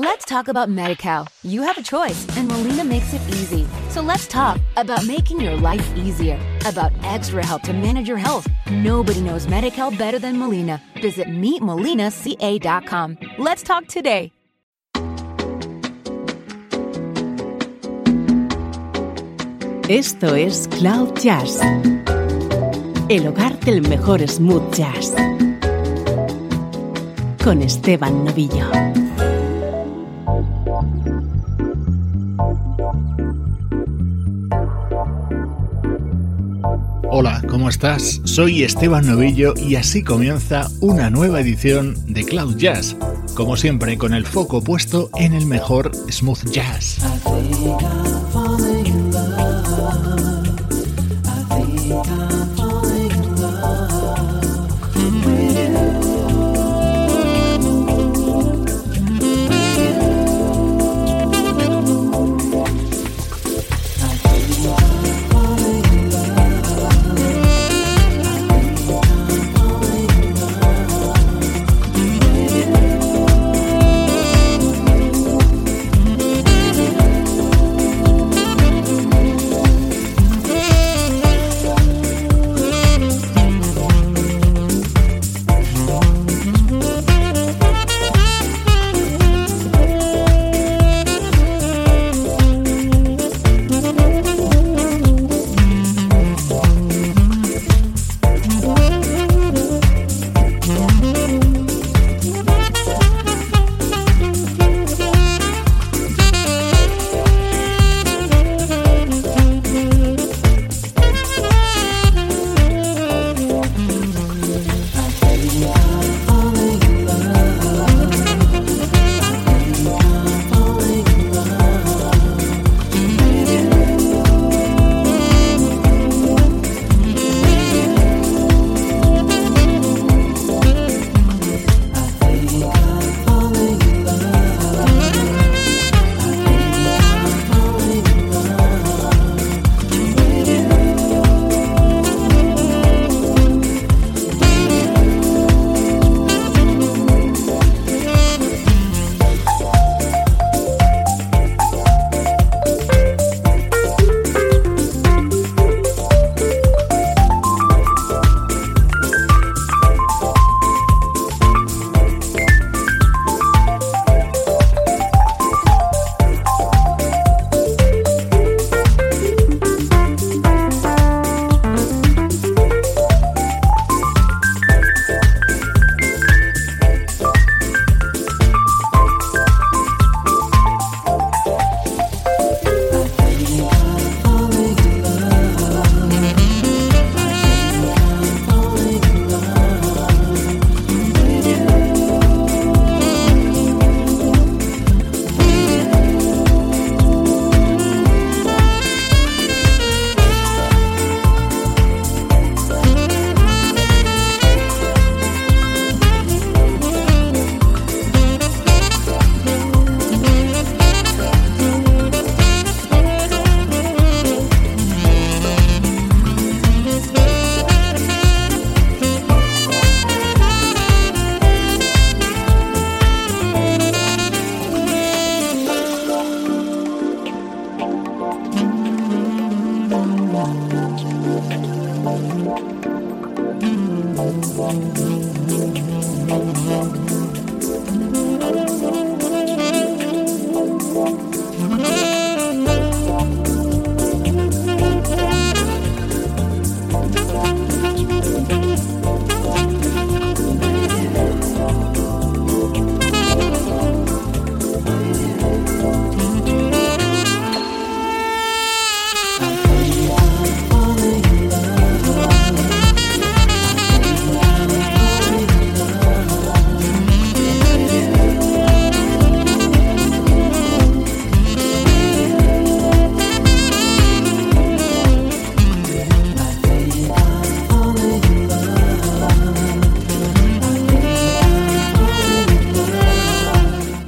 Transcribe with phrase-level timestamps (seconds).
[0.00, 1.26] Let's talk about MediCal.
[1.42, 3.66] You have a choice, and Molina makes it easy.
[3.88, 8.46] So let's talk about making your life easier, about extra help to manage your health.
[8.70, 10.80] Nobody knows MediCal better than Molina.
[11.02, 13.18] Visit meetmolinaca.com.
[13.38, 14.30] Let's talk today.
[19.88, 21.60] Esto es Cloud Jazz,
[23.08, 25.12] el hogar del mejor smooth jazz,
[27.42, 28.87] con Esteban Novillo.
[37.58, 38.20] ¿Cómo estás?
[38.22, 42.94] Soy Esteban Novillo y así comienza una nueva edición de Cloud Jazz,
[43.34, 46.98] como siempre con el foco puesto en el mejor smooth jazz.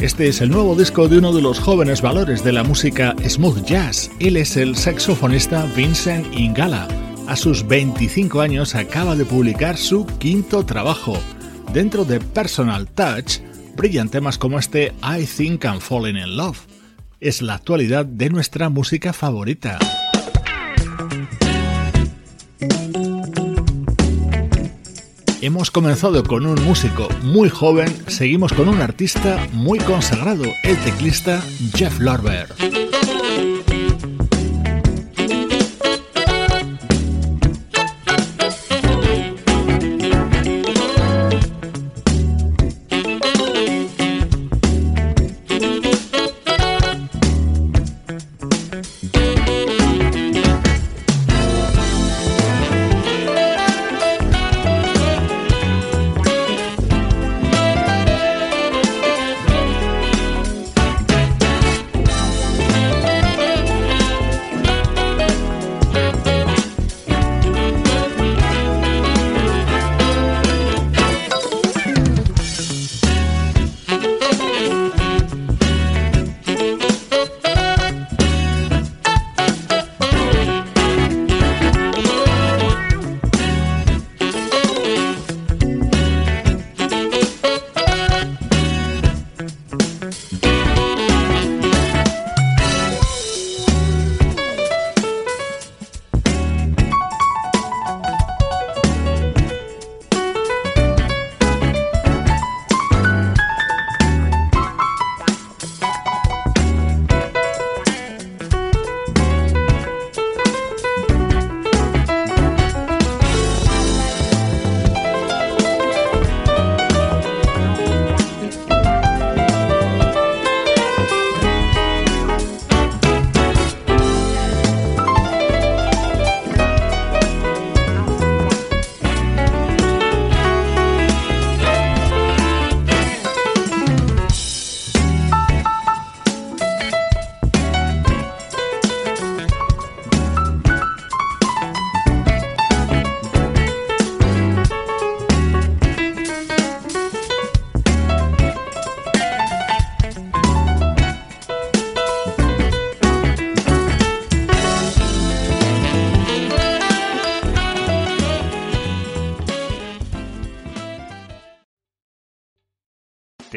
[0.00, 3.66] Este es el nuevo disco de uno de los jóvenes valores de la música smooth
[3.66, 4.10] jazz.
[4.18, 6.88] Él es el saxofonista Vincent Ingala.
[7.28, 11.18] A sus 25 años acaba de publicar su quinto trabajo.
[11.74, 13.40] Dentro de Personal Touch,
[13.76, 16.60] brillan temas como este I Think I'm Falling in Love.
[17.20, 19.78] Es la actualidad de nuestra música favorita.
[25.42, 31.42] Hemos comenzado con un músico muy joven, seguimos con un artista muy consagrado, el teclista
[31.74, 32.48] Jeff Lorber.
[90.10, 90.59] Mm-hmm.